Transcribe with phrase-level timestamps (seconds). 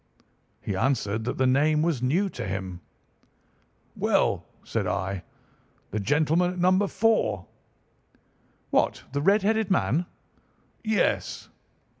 [0.61, 2.81] He answered that the name was new to him.
[3.95, 5.21] "'Well,' said I,
[5.91, 6.71] 'the gentleman at No.
[6.87, 7.45] 4.'
[8.71, 10.07] "'What, the red headed man?'
[10.83, 11.49] "'Yes.